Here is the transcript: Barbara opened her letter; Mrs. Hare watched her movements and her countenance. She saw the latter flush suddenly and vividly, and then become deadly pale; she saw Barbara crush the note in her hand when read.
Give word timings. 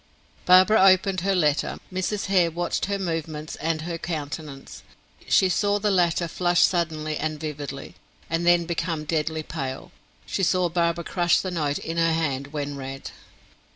Barbara 0.47 0.81
opened 0.83 1.21
her 1.21 1.35
letter; 1.35 1.77
Mrs. 1.93 2.25
Hare 2.25 2.49
watched 2.49 2.85
her 2.85 2.97
movements 2.97 3.55
and 3.57 3.83
her 3.83 3.99
countenance. 3.99 4.81
She 5.27 5.47
saw 5.47 5.77
the 5.77 5.91
latter 5.91 6.27
flush 6.27 6.63
suddenly 6.63 7.17
and 7.17 7.39
vividly, 7.39 7.93
and 8.27 8.43
then 8.43 8.65
become 8.65 9.03
deadly 9.05 9.43
pale; 9.43 9.91
she 10.25 10.41
saw 10.41 10.69
Barbara 10.69 11.03
crush 11.03 11.39
the 11.39 11.51
note 11.51 11.77
in 11.77 11.97
her 11.97 12.13
hand 12.13 12.47
when 12.47 12.75
read. 12.77 13.11